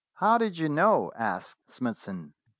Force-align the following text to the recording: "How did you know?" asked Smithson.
"How 0.15 0.39
did 0.39 0.57
you 0.57 0.67
know?" 0.67 1.11
asked 1.15 1.71
Smithson. 1.71 2.33